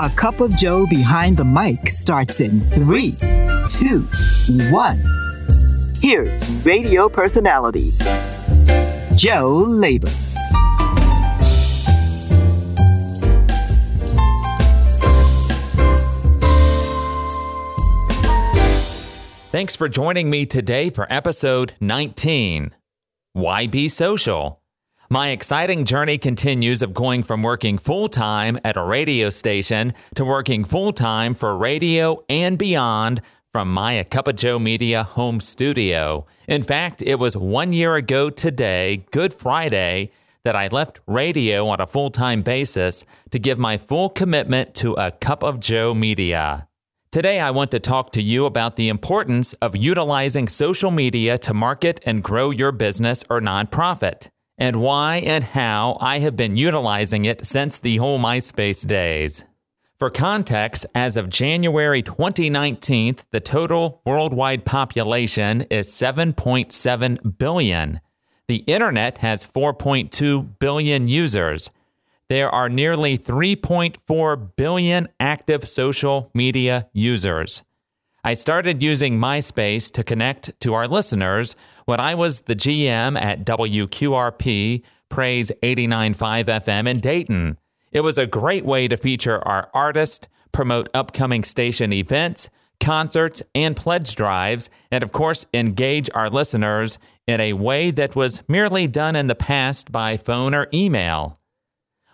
A 0.00 0.08
Cup 0.10 0.38
of 0.38 0.54
Joe 0.54 0.86
behind 0.86 1.36
the 1.36 1.44
mic 1.44 1.90
starts 1.90 2.40
in 2.40 2.60
three, 2.70 3.16
two, 3.66 4.02
one. 4.70 5.02
Here's 6.00 6.48
radio 6.64 7.08
personality, 7.08 7.90
Joe 9.16 9.64
Labor. 9.66 10.06
Thanks 19.50 19.74
for 19.74 19.88
joining 19.88 20.30
me 20.30 20.46
today 20.46 20.90
for 20.90 21.08
episode 21.10 21.74
19. 21.80 22.72
Why 23.32 23.66
be 23.66 23.88
social? 23.88 24.62
My 25.10 25.30
exciting 25.30 25.86
journey 25.86 26.18
continues 26.18 26.82
of 26.82 26.92
going 26.92 27.22
from 27.22 27.42
working 27.42 27.78
full 27.78 28.08
time 28.08 28.58
at 28.62 28.76
a 28.76 28.82
radio 28.82 29.30
station 29.30 29.94
to 30.16 30.22
working 30.22 30.64
full 30.64 30.92
time 30.92 31.34
for 31.34 31.56
radio 31.56 32.18
and 32.28 32.58
beyond 32.58 33.22
from 33.50 33.72
my 33.72 33.94
A 33.94 34.04
Cup 34.04 34.28
of 34.28 34.36
Joe 34.36 34.58
Media 34.58 35.02
home 35.02 35.40
studio. 35.40 36.26
In 36.46 36.62
fact, 36.62 37.00
it 37.00 37.14
was 37.14 37.38
one 37.38 37.72
year 37.72 37.94
ago 37.94 38.28
today, 38.28 39.06
Good 39.10 39.32
Friday, 39.32 40.12
that 40.44 40.54
I 40.54 40.68
left 40.68 41.00
radio 41.06 41.66
on 41.68 41.80
a 41.80 41.86
full 41.86 42.10
time 42.10 42.42
basis 42.42 43.06
to 43.30 43.38
give 43.38 43.58
my 43.58 43.78
full 43.78 44.10
commitment 44.10 44.74
to 44.74 44.92
A 44.98 45.10
Cup 45.10 45.42
of 45.42 45.58
Joe 45.58 45.94
Media. 45.94 46.68
Today, 47.10 47.40
I 47.40 47.50
want 47.50 47.70
to 47.70 47.80
talk 47.80 48.12
to 48.12 48.20
you 48.20 48.44
about 48.44 48.76
the 48.76 48.90
importance 48.90 49.54
of 49.54 49.74
utilizing 49.74 50.48
social 50.48 50.90
media 50.90 51.38
to 51.38 51.54
market 51.54 51.98
and 52.04 52.22
grow 52.22 52.50
your 52.50 52.72
business 52.72 53.24
or 53.30 53.40
nonprofit 53.40 54.28
and 54.58 54.76
why 54.76 55.16
and 55.24 55.44
how 55.44 55.96
I 56.00 56.18
have 56.18 56.36
been 56.36 56.56
utilizing 56.56 57.24
it 57.24 57.46
since 57.46 57.78
the 57.78 57.96
whole 57.96 58.18
MySpace 58.18 58.86
days. 58.86 59.44
For 59.98 60.10
context, 60.10 60.86
as 60.94 61.16
of 61.16 61.28
January 61.28 62.02
2019, 62.02 63.16
the 63.30 63.40
total 63.40 64.00
worldwide 64.04 64.64
population 64.64 65.62
is 65.62 65.88
7.7 65.88 67.38
billion. 67.38 68.00
The 68.46 68.58
internet 68.66 69.18
has 69.18 69.44
4.2 69.44 70.58
billion 70.58 71.08
users. 71.08 71.70
There 72.28 72.48
are 72.50 72.68
nearly 72.68 73.18
3.4 73.18 74.56
billion 74.56 75.08
active 75.18 75.66
social 75.66 76.30
media 76.34 76.88
users. 76.92 77.62
I 78.24 78.34
started 78.34 78.82
using 78.82 79.18
MySpace 79.18 79.92
to 79.92 80.02
connect 80.02 80.58
to 80.60 80.74
our 80.74 80.88
listeners 80.88 81.54
when 81.84 82.00
I 82.00 82.14
was 82.14 82.42
the 82.42 82.56
GM 82.56 83.20
at 83.20 83.44
WQRP 83.44 84.82
Praise 85.08 85.52
89.5 85.62 86.44
FM 86.44 86.88
in 86.88 86.98
Dayton. 86.98 87.58
It 87.92 88.00
was 88.00 88.18
a 88.18 88.26
great 88.26 88.64
way 88.64 88.88
to 88.88 88.96
feature 88.96 89.40
our 89.46 89.70
artists, 89.72 90.28
promote 90.52 90.88
upcoming 90.92 91.44
station 91.44 91.92
events, 91.92 92.50
concerts, 92.80 93.42
and 93.54 93.76
pledge 93.76 94.14
drives, 94.14 94.68
and 94.90 95.02
of 95.02 95.12
course, 95.12 95.46
engage 95.54 96.10
our 96.14 96.28
listeners 96.28 96.98
in 97.26 97.40
a 97.40 97.52
way 97.54 97.90
that 97.92 98.16
was 98.16 98.42
merely 98.48 98.86
done 98.86 99.16
in 99.16 99.28
the 99.28 99.34
past 99.34 99.90
by 99.92 100.16
phone 100.16 100.54
or 100.54 100.68
email. 100.74 101.38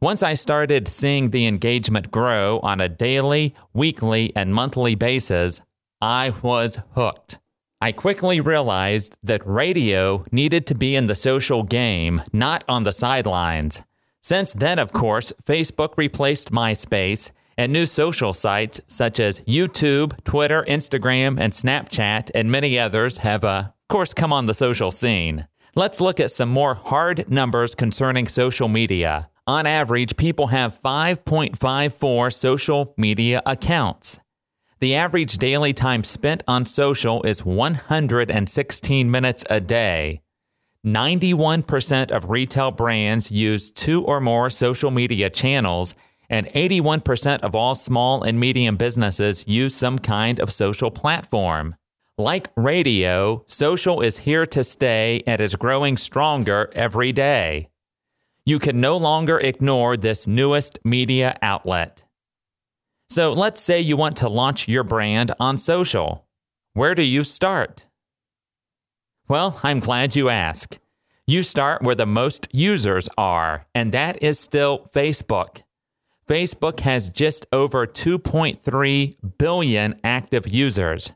Once 0.00 0.22
I 0.22 0.34
started 0.34 0.86
seeing 0.86 1.30
the 1.30 1.46
engagement 1.46 2.10
grow 2.10 2.60
on 2.62 2.80
a 2.80 2.88
daily, 2.88 3.54
weekly, 3.72 4.32
and 4.36 4.54
monthly 4.54 4.94
basis, 4.94 5.60
I 6.00 6.32
was 6.42 6.80
hooked. 6.94 7.38
I 7.80 7.92
quickly 7.92 8.40
realized 8.40 9.16
that 9.22 9.46
radio 9.46 10.24
needed 10.30 10.66
to 10.66 10.74
be 10.74 10.94
in 10.94 11.06
the 11.06 11.14
social 11.14 11.62
game, 11.62 12.22
not 12.32 12.64
on 12.68 12.82
the 12.82 12.92
sidelines. 12.92 13.82
Since 14.20 14.52
then, 14.52 14.78
of 14.78 14.92
course, 14.92 15.32
Facebook 15.44 15.94
replaced 15.96 16.52
MySpace, 16.52 17.32
and 17.56 17.72
new 17.72 17.86
social 17.86 18.32
sites 18.32 18.80
such 18.86 19.18
as 19.18 19.40
YouTube, 19.40 20.22
Twitter, 20.24 20.64
Instagram, 20.68 21.40
and 21.40 21.52
Snapchat, 21.52 22.30
and 22.34 22.50
many 22.50 22.78
others 22.78 23.18
have, 23.18 23.44
uh, 23.44 23.64
of 23.66 23.88
course, 23.88 24.14
come 24.14 24.32
on 24.32 24.46
the 24.46 24.54
social 24.54 24.92
scene. 24.92 25.48
Let's 25.74 26.00
look 26.00 26.20
at 26.20 26.30
some 26.30 26.48
more 26.48 26.74
hard 26.74 27.28
numbers 27.30 27.74
concerning 27.74 28.26
social 28.26 28.68
media. 28.68 29.28
On 29.46 29.66
average, 29.66 30.16
people 30.16 30.48
have 30.48 30.80
5.54 30.80 32.32
social 32.32 32.94
media 32.96 33.42
accounts. 33.44 34.20
The 34.80 34.94
average 34.94 35.38
daily 35.38 35.72
time 35.72 36.04
spent 36.04 36.44
on 36.46 36.64
social 36.64 37.24
is 37.24 37.44
116 37.44 39.10
minutes 39.10 39.44
a 39.50 39.60
day. 39.60 40.22
91% 40.86 42.12
of 42.12 42.30
retail 42.30 42.70
brands 42.70 43.32
use 43.32 43.72
two 43.72 44.04
or 44.04 44.20
more 44.20 44.50
social 44.50 44.92
media 44.92 45.30
channels, 45.30 45.96
and 46.30 46.46
81% 46.48 47.40
of 47.40 47.56
all 47.56 47.74
small 47.74 48.22
and 48.22 48.38
medium 48.38 48.76
businesses 48.76 49.44
use 49.48 49.74
some 49.74 49.98
kind 49.98 50.38
of 50.38 50.52
social 50.52 50.92
platform. 50.92 51.74
Like 52.16 52.48
radio, 52.56 53.42
social 53.48 54.00
is 54.00 54.18
here 54.18 54.46
to 54.46 54.62
stay 54.62 55.24
and 55.26 55.40
is 55.40 55.56
growing 55.56 55.96
stronger 55.96 56.70
every 56.72 57.10
day. 57.10 57.68
You 58.46 58.60
can 58.60 58.80
no 58.80 58.96
longer 58.96 59.40
ignore 59.40 59.96
this 59.96 60.28
newest 60.28 60.78
media 60.84 61.36
outlet. 61.42 62.04
So 63.10 63.32
let's 63.32 63.60
say 63.60 63.80
you 63.80 63.96
want 63.96 64.16
to 64.18 64.28
launch 64.28 64.68
your 64.68 64.84
brand 64.84 65.32
on 65.40 65.56
social. 65.56 66.26
Where 66.74 66.94
do 66.94 67.02
you 67.02 67.24
start? 67.24 67.86
Well, 69.28 69.58
I'm 69.62 69.80
glad 69.80 70.14
you 70.14 70.28
asked. 70.28 70.78
You 71.26 71.42
start 71.42 71.82
where 71.82 71.94
the 71.94 72.06
most 72.06 72.48
users 72.52 73.08
are, 73.18 73.66
and 73.74 73.92
that 73.92 74.22
is 74.22 74.38
still 74.38 74.88
Facebook. 74.94 75.62
Facebook 76.26 76.80
has 76.80 77.10
just 77.10 77.46
over 77.52 77.86
2.3 77.86 79.16
billion 79.38 80.00
active 80.04 80.46
users. 80.46 81.12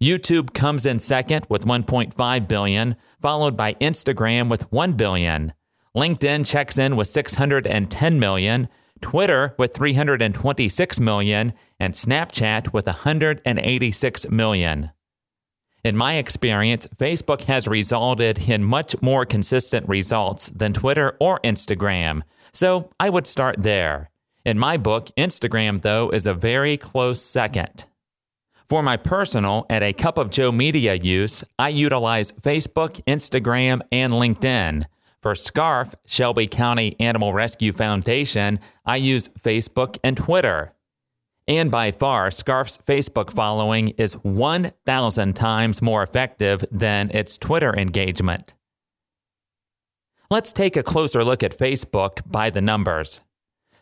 YouTube 0.00 0.52
comes 0.54 0.84
in 0.84 0.98
second 0.98 1.46
with 1.48 1.64
1.5 1.64 2.48
billion, 2.48 2.96
followed 3.20 3.56
by 3.56 3.74
Instagram 3.74 4.50
with 4.50 4.70
1 4.72 4.92
billion. 4.94 5.52
LinkedIn 5.96 6.46
checks 6.46 6.78
in 6.78 6.96
with 6.96 7.08
610 7.08 8.18
million, 8.18 8.68
Twitter 9.00 9.54
with 9.58 9.74
326 9.74 11.00
million, 11.00 11.52
and 11.78 11.94
Snapchat 11.94 12.72
with 12.72 12.86
186 12.86 14.30
million. 14.30 14.90
In 15.84 15.96
my 15.96 16.14
experience, 16.14 16.86
Facebook 16.96 17.42
has 17.42 17.68
resulted 17.68 18.48
in 18.48 18.64
much 18.64 19.00
more 19.00 19.24
consistent 19.24 19.88
results 19.88 20.48
than 20.48 20.72
Twitter 20.72 21.16
or 21.20 21.38
Instagram, 21.44 22.22
so 22.52 22.90
I 22.98 23.08
would 23.08 23.26
start 23.26 23.62
there. 23.62 24.10
In 24.44 24.58
my 24.58 24.76
book, 24.76 25.10
Instagram, 25.16 25.82
though, 25.82 26.10
is 26.10 26.26
a 26.26 26.34
very 26.34 26.76
close 26.76 27.22
second. 27.22 27.86
For 28.68 28.82
my 28.82 28.96
personal 28.96 29.64
and 29.70 29.84
a 29.84 29.92
cup 29.92 30.18
of 30.18 30.30
Joe 30.30 30.50
media 30.50 30.94
use, 30.94 31.44
I 31.56 31.68
utilize 31.68 32.32
Facebook, 32.32 33.00
Instagram, 33.04 33.80
and 33.92 34.12
LinkedIn. 34.12 34.86
For 35.26 35.34
SCARF, 35.34 35.92
Shelby 36.06 36.46
County 36.46 36.94
Animal 37.00 37.32
Rescue 37.32 37.72
Foundation, 37.72 38.60
I 38.84 38.94
use 38.94 39.26
Facebook 39.26 39.98
and 40.04 40.16
Twitter. 40.16 40.72
And 41.48 41.68
by 41.68 41.90
far, 41.90 42.30
SCARF's 42.30 42.78
Facebook 42.78 43.32
following 43.32 43.88
is 43.98 44.12
1,000 44.22 45.34
times 45.34 45.82
more 45.82 46.04
effective 46.04 46.64
than 46.70 47.10
its 47.10 47.38
Twitter 47.38 47.76
engagement. 47.76 48.54
Let's 50.30 50.52
take 50.52 50.76
a 50.76 50.84
closer 50.84 51.24
look 51.24 51.42
at 51.42 51.58
Facebook 51.58 52.20
by 52.30 52.48
the 52.50 52.60
numbers. 52.60 53.20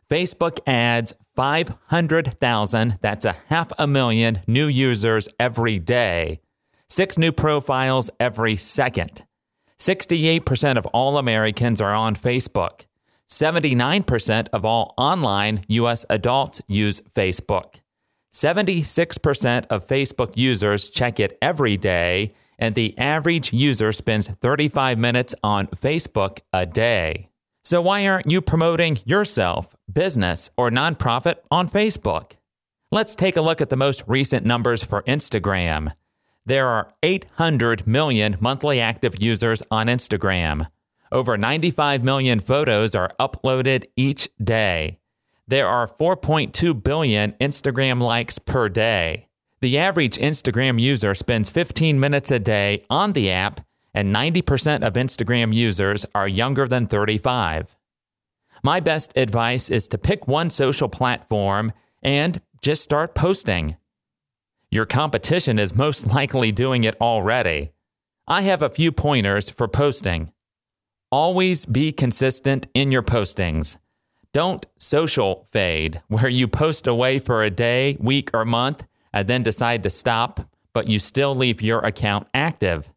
Facebook 0.08 0.60
adds 0.66 1.12
500,000, 1.36 2.98
that's 3.02 3.26
a 3.26 3.36
half 3.50 3.70
a 3.78 3.86
million 3.86 4.40
new 4.46 4.66
users 4.66 5.28
every 5.38 5.78
day, 5.78 6.40
six 6.88 7.18
new 7.18 7.32
profiles 7.32 8.08
every 8.18 8.56
second. 8.56 9.26
68% 9.78 10.76
of 10.76 10.86
all 10.86 11.18
Americans 11.18 11.80
are 11.80 11.94
on 11.94 12.14
Facebook. 12.14 12.86
79% 13.28 14.48
of 14.52 14.64
all 14.64 14.94
online 14.96 15.64
U.S. 15.68 16.06
adults 16.10 16.62
use 16.68 17.00
Facebook. 17.00 17.80
76% 18.32 19.66
of 19.70 19.86
Facebook 19.86 20.32
users 20.36 20.90
check 20.90 21.20
it 21.20 21.38
every 21.40 21.76
day, 21.76 22.32
and 22.58 22.74
the 22.74 22.96
average 22.98 23.52
user 23.52 23.92
spends 23.92 24.28
35 24.28 24.98
minutes 24.98 25.34
on 25.42 25.66
Facebook 25.68 26.40
a 26.52 26.66
day. 26.66 27.28
So, 27.64 27.80
why 27.80 28.06
aren't 28.06 28.30
you 28.30 28.42
promoting 28.42 28.98
yourself, 29.04 29.74
business, 29.90 30.50
or 30.56 30.70
nonprofit 30.70 31.36
on 31.50 31.68
Facebook? 31.68 32.32
Let's 32.90 33.14
take 33.14 33.36
a 33.36 33.40
look 33.40 33.60
at 33.60 33.70
the 33.70 33.76
most 33.76 34.04
recent 34.06 34.44
numbers 34.44 34.84
for 34.84 35.02
Instagram. 35.02 35.92
There 36.46 36.68
are 36.68 36.92
800 37.02 37.86
million 37.86 38.36
monthly 38.38 38.78
active 38.78 39.22
users 39.22 39.62
on 39.70 39.86
Instagram. 39.86 40.66
Over 41.10 41.38
95 41.38 42.04
million 42.04 42.38
photos 42.38 42.94
are 42.94 43.12
uploaded 43.18 43.86
each 43.96 44.28
day. 44.42 44.98
There 45.48 45.68
are 45.68 45.86
4.2 45.86 46.82
billion 46.82 47.32
Instagram 47.32 48.02
likes 48.02 48.38
per 48.38 48.68
day. 48.68 49.28
The 49.62 49.78
average 49.78 50.18
Instagram 50.18 50.78
user 50.78 51.14
spends 51.14 51.48
15 51.48 51.98
minutes 51.98 52.30
a 52.30 52.38
day 52.38 52.82
on 52.90 53.14
the 53.14 53.30
app, 53.30 53.60
and 53.94 54.14
90% 54.14 54.82
of 54.82 54.94
Instagram 54.94 55.54
users 55.54 56.04
are 56.14 56.28
younger 56.28 56.68
than 56.68 56.86
35. 56.86 57.74
My 58.62 58.80
best 58.80 59.16
advice 59.16 59.70
is 59.70 59.88
to 59.88 59.98
pick 59.98 60.28
one 60.28 60.50
social 60.50 60.88
platform 60.88 61.72
and 62.02 62.42
just 62.60 62.82
start 62.82 63.14
posting. 63.14 63.76
Your 64.74 64.86
competition 64.86 65.60
is 65.60 65.72
most 65.72 66.12
likely 66.12 66.50
doing 66.50 66.82
it 66.82 67.00
already. 67.00 67.70
I 68.26 68.42
have 68.42 68.60
a 68.60 68.68
few 68.68 68.90
pointers 68.90 69.48
for 69.48 69.68
posting. 69.68 70.32
Always 71.12 71.64
be 71.64 71.92
consistent 71.92 72.66
in 72.74 72.90
your 72.90 73.04
postings. 73.04 73.76
Don't 74.32 74.66
social 74.76 75.44
fade, 75.48 76.02
where 76.08 76.28
you 76.28 76.48
post 76.48 76.88
away 76.88 77.20
for 77.20 77.44
a 77.44 77.50
day, 77.50 77.96
week, 78.00 78.30
or 78.34 78.44
month 78.44 78.84
and 79.12 79.28
then 79.28 79.44
decide 79.44 79.84
to 79.84 79.90
stop, 79.90 80.40
but 80.72 80.88
you 80.88 80.98
still 80.98 81.36
leave 81.36 81.62
your 81.62 81.78
account 81.78 82.26
active. 82.34 82.90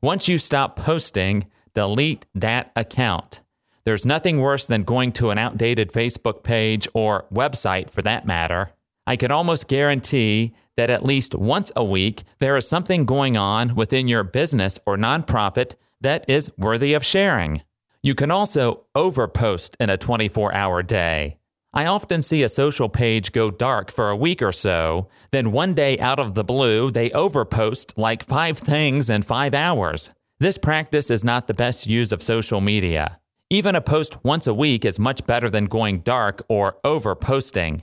Once 0.00 0.28
you 0.28 0.38
stop 0.38 0.76
posting, 0.76 1.48
delete 1.74 2.26
that 2.32 2.70
account. 2.76 3.40
There's 3.82 4.06
nothing 4.06 4.40
worse 4.40 4.68
than 4.68 4.84
going 4.84 5.10
to 5.14 5.30
an 5.30 5.38
outdated 5.38 5.90
Facebook 5.90 6.44
page 6.44 6.86
or 6.94 7.26
website 7.34 7.90
for 7.90 8.02
that 8.02 8.24
matter. 8.24 8.70
I 9.04 9.16
can 9.16 9.32
almost 9.32 9.66
guarantee 9.66 10.54
that 10.78 10.90
at 10.90 11.04
least 11.04 11.34
once 11.34 11.72
a 11.74 11.82
week 11.82 12.22
there 12.38 12.56
is 12.56 12.68
something 12.68 13.04
going 13.04 13.36
on 13.36 13.74
within 13.74 14.06
your 14.06 14.22
business 14.22 14.78
or 14.86 14.96
nonprofit 14.96 15.74
that 16.00 16.24
is 16.28 16.52
worthy 16.56 16.94
of 16.94 17.04
sharing. 17.04 17.62
You 18.00 18.14
can 18.14 18.30
also 18.30 18.84
overpost 18.94 19.74
in 19.80 19.90
a 19.90 19.96
24 19.96 20.54
hour 20.54 20.84
day. 20.84 21.36
I 21.74 21.86
often 21.86 22.22
see 22.22 22.44
a 22.44 22.48
social 22.48 22.88
page 22.88 23.32
go 23.32 23.50
dark 23.50 23.90
for 23.90 24.08
a 24.08 24.16
week 24.16 24.40
or 24.40 24.52
so, 24.52 25.08
then 25.32 25.50
one 25.50 25.74
day 25.74 25.98
out 25.98 26.20
of 26.20 26.34
the 26.34 26.44
blue, 26.44 26.92
they 26.92 27.10
overpost 27.10 27.98
like 27.98 28.24
five 28.24 28.56
things 28.56 29.10
in 29.10 29.22
five 29.22 29.54
hours. 29.54 30.10
This 30.38 30.58
practice 30.58 31.10
is 31.10 31.24
not 31.24 31.48
the 31.48 31.54
best 31.54 31.88
use 31.88 32.12
of 32.12 32.22
social 32.22 32.60
media. 32.60 33.18
Even 33.50 33.74
a 33.74 33.80
post 33.80 34.24
once 34.24 34.46
a 34.46 34.54
week 34.54 34.84
is 34.84 35.00
much 35.00 35.26
better 35.26 35.50
than 35.50 35.64
going 35.64 36.02
dark 36.02 36.40
or 36.48 36.76
overposting. 36.84 37.82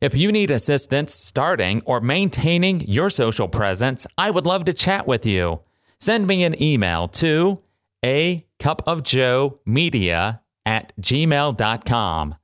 If 0.00 0.14
you 0.14 0.32
need 0.32 0.50
assistance 0.50 1.12
starting 1.12 1.82
or 1.84 2.00
maintaining 2.00 2.80
your 2.88 3.10
social 3.10 3.48
presence, 3.48 4.06
I 4.16 4.30
would 4.30 4.46
love 4.46 4.64
to 4.64 4.72
chat 4.72 5.06
with 5.06 5.26
you. 5.26 5.60
Send 5.98 6.26
me 6.26 6.42
an 6.44 6.60
email 6.62 7.06
to 7.08 7.58
a 8.02 8.46
cup 8.58 8.82
of 8.86 9.02
joe 9.02 9.60
media 9.66 10.40
at 10.64 10.94
gmail.com. 10.98 12.34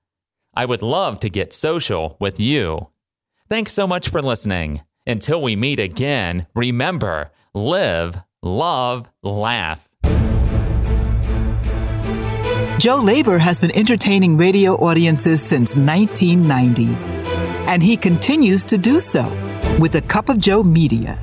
I 0.54 0.64
would 0.66 0.82
love 0.82 1.18
to 1.20 1.30
get 1.30 1.54
social 1.54 2.18
with 2.20 2.38
you. 2.38 2.88
Thanks 3.48 3.72
so 3.72 3.86
much 3.86 4.10
for 4.10 4.20
listening. 4.20 4.82
Until 5.06 5.40
we 5.40 5.56
meet 5.56 5.80
again, 5.80 6.46
remember 6.54 7.30
live, 7.54 8.18
love, 8.42 9.08
laugh. 9.22 9.88
Joe 12.78 12.96
Labor 12.96 13.38
has 13.38 13.58
been 13.58 13.74
entertaining 13.74 14.36
radio 14.36 14.74
audiences 14.74 15.40
since 15.40 15.76
1990, 15.78 17.24
and 17.66 17.82
he 17.82 17.96
continues 17.96 18.64
to 18.66 18.78
do 18.78 18.98
so 18.98 19.28
with 19.78 19.94
a 19.96 20.02
Cup 20.02 20.28
of 20.28 20.38
Joe 20.38 20.62
Media. 20.62 21.18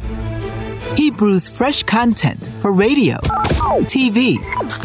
He 0.95 1.09
brews 1.09 1.49
fresh 1.49 1.83
content 1.83 2.49
for 2.61 2.71
radio, 2.71 3.15
TV, 3.87 4.37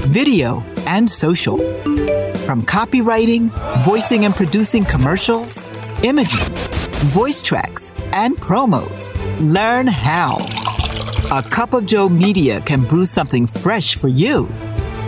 video, 0.06 0.62
and 0.86 1.08
social. 1.08 1.58
From 2.46 2.62
copywriting, 2.62 3.50
voicing 3.84 4.24
and 4.24 4.34
producing 4.34 4.84
commercials, 4.84 5.64
imaging, 6.02 6.54
voice 7.10 7.42
tracks, 7.42 7.92
and 8.12 8.36
promos. 8.36 9.08
Learn 9.40 9.86
how. 9.86 10.38
A 11.30 11.42
Cup 11.42 11.74
of 11.74 11.84
Joe 11.84 12.08
Media 12.08 12.62
can 12.62 12.84
brew 12.84 13.04
something 13.04 13.46
fresh 13.46 13.96
for 13.96 14.08
you 14.08 14.48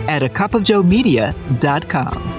at 0.07 0.21
a 0.21 0.29
cupofjoemedia.com. 0.29 2.30